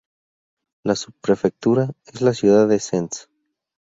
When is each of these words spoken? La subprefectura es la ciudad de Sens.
La 0.83 0.95
subprefectura 0.95 1.91
es 2.05 2.21
la 2.23 2.33
ciudad 2.33 2.67
de 2.67 2.79
Sens. 2.79 3.29